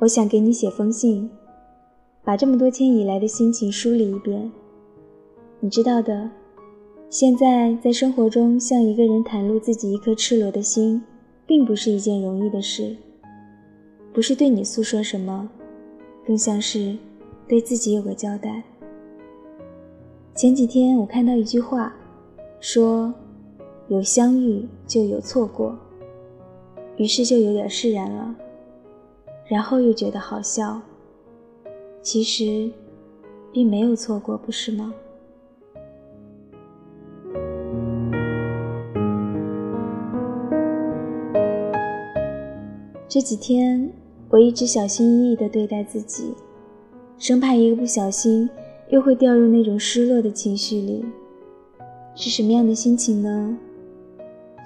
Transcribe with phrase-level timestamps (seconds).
[0.00, 1.28] 我想给你写封信，
[2.22, 4.48] 把这么多天以来的心情梳理一遍。
[5.58, 6.30] 你知道的，
[7.10, 11.02] 现在在生活中向一个人袒露自己一颗赤裸的心，
[11.44, 12.96] 并不是一件容易的事。
[14.12, 15.50] 不是对你诉说什么，
[16.24, 16.96] 更像是
[17.48, 18.62] 对自己有个交代。
[20.32, 21.92] 前几天我看到一句话，
[22.60, 23.12] 说
[23.88, 25.76] 有相遇就有错过，
[26.98, 28.32] 于是就有点释然了，
[29.48, 30.80] 然后又觉得好笑。
[32.02, 32.70] 其实，
[33.52, 34.94] 并没有错过，不是吗？
[43.08, 43.90] 这几天，
[44.28, 46.34] 我一直小心翼翼地对待自己，
[47.16, 48.48] 生怕一个不小心
[48.90, 51.04] 又会掉入那种失落的情绪里。
[52.14, 53.58] 是什么样的心情呢？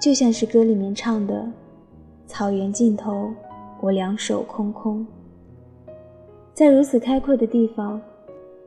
[0.01, 1.49] 就像是歌里面唱的
[2.27, 3.31] ：“草原尽头，
[3.83, 5.05] 我两手空空。”
[6.55, 7.99] 在如此开阔的地方，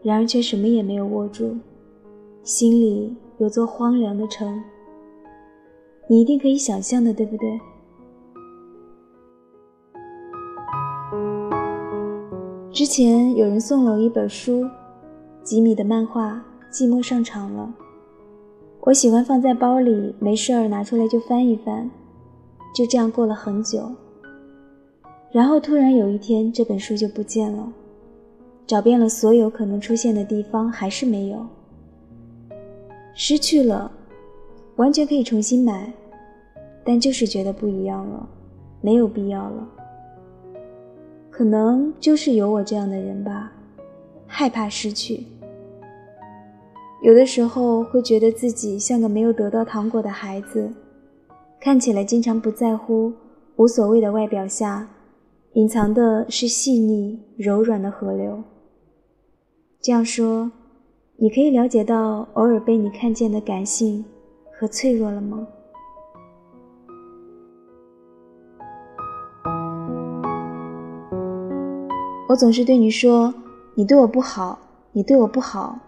[0.02, 1.56] 然而却什么也没有握住，
[2.42, 4.62] 心里有座荒凉的城。
[6.06, 7.60] 你一定可以想象的，对不对？
[12.70, 14.68] 之前有人送了我一本书，
[15.42, 16.44] 吉米的漫画
[16.74, 17.74] 《寂寞上场了》。
[18.82, 21.90] 我喜欢放在包里，没事儿拿出来就翻一翻。
[22.74, 23.90] 就这样过了很久，
[25.32, 27.72] 然后突然有一天，这本书就不见了。
[28.66, 31.46] 找遍了所有可能出现的地方，还是没有。
[33.14, 33.90] 失去了，
[34.76, 35.92] 完全可以重新买，
[36.84, 38.28] 但就是觉得不一样了，
[38.80, 39.68] 没有必要了。
[41.30, 43.52] 可能就是有我这样的人吧，
[44.26, 45.26] 害怕失去。
[47.02, 50.72] 有的时候会觉得自己像个没有得到糖果的孩子，
[51.60, 53.12] 看起来经常不在乎、
[53.56, 54.88] 无所谓的外表下，
[55.56, 58.44] 隐藏的是细腻柔软的河流。
[59.80, 60.52] 这样说，
[61.16, 64.04] 你可以了解到偶尔被你看见的感性
[64.52, 65.48] 和脆弱了吗？
[72.28, 73.32] 我总是对你说，
[73.74, 74.58] 你对我不好，
[74.92, 75.78] 你对我不好，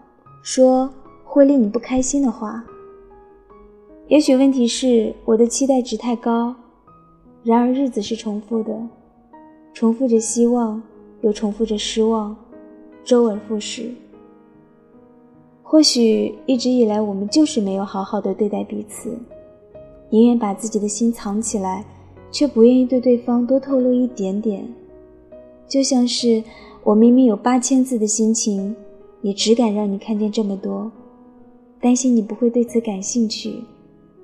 [0.41, 0.91] 说
[1.23, 2.65] 会令你不开心的话。
[4.07, 6.55] 也许问题是我的期待值太高，
[7.43, 8.75] 然而日子是重复的，
[9.73, 10.81] 重复着希望，
[11.21, 12.35] 又重复着失望，
[13.03, 13.91] 周而复始。
[15.63, 19.17] 或许一直以来我们就是没有好好的对待彼此，
[20.09, 21.85] 宁愿把自己的心藏起来，
[22.31, 24.67] 却不愿意对对方多透露一点点。
[25.67, 26.43] 就像是
[26.83, 28.75] 我明明有八千字的心情，
[29.21, 30.91] 也只敢让你看见这么多，
[31.79, 33.53] 担心你不会对此感兴趣，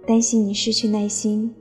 [0.07, 1.53] 担心你失去耐心。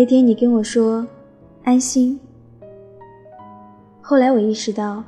[0.00, 1.06] 那天你跟我说，
[1.62, 2.18] 安心。
[4.00, 5.04] 后来我意识到，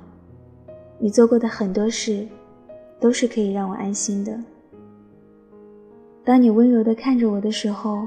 [0.98, 2.28] 你做过的很多事，
[3.00, 4.38] 都是可以让我安心的。
[6.22, 8.06] 当你温柔地看着我的时候，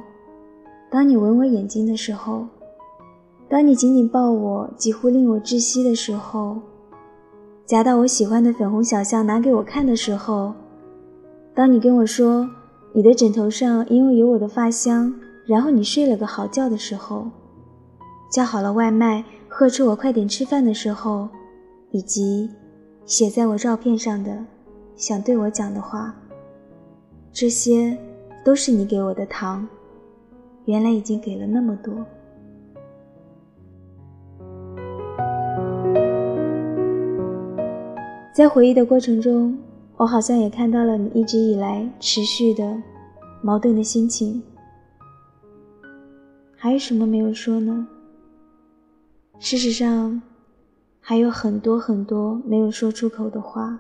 [0.92, 2.46] 当你吻我眼睛的时候，
[3.50, 6.56] 当你紧紧抱我，几乎令我窒息的时候，
[7.66, 10.54] 夹到我喜欢的粉红小象拿给我看的时候，
[11.56, 12.48] 当你跟我说
[12.94, 15.12] 你的枕头上因为有我的发香，
[15.46, 17.30] 然后你睡了个好觉的时候，
[18.32, 19.24] 叫好了外卖。
[19.48, 21.30] 呵斥我快点吃饭的时候，
[21.92, 22.50] 以及
[23.06, 24.46] 写在我照片上的
[24.98, 26.14] 想对我讲的话，
[27.32, 27.98] 这些
[28.44, 29.66] 都是你给我的糖。
[30.66, 31.94] 原来已经给了那么多。
[38.34, 39.58] 在回忆的过程中，
[39.96, 42.76] 我好像也看到了你一直以来持续的
[43.42, 44.44] 矛盾的心情。
[46.66, 47.88] 还有什么没有说呢？
[49.38, 50.20] 事实上，
[51.00, 53.80] 还有很多很多没有说出口的话，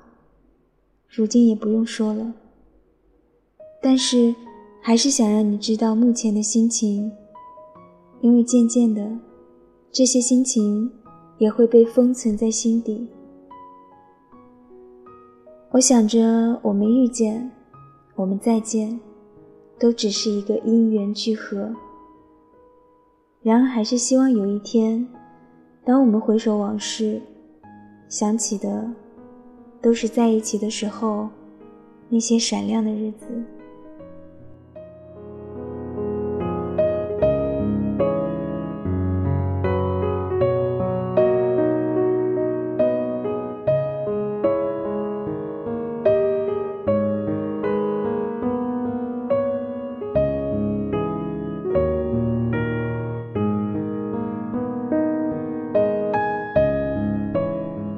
[1.09, 2.31] 如今也不用说了。
[3.81, 4.35] 但是，
[4.83, 7.11] 还是想让你知道目前的心情，
[8.21, 9.17] 因为渐渐的，
[9.91, 10.91] 这些心情
[11.39, 13.07] 也会被封存在心底。
[15.71, 17.49] 我想着，我们遇见，
[18.13, 18.99] 我们再见，
[19.79, 21.73] 都只是一个因缘聚合。
[23.45, 25.07] 然而，还是希望有一天。
[25.83, 27.21] 当我们回首往事，
[28.09, 28.89] 想起的
[29.79, 31.29] 都是在一起的时候
[32.09, 33.27] 那些闪亮的日子。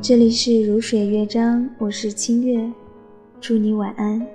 [0.08, 2.72] 这里是如水乐章，我是清月，
[3.42, 4.26] 祝你晚安。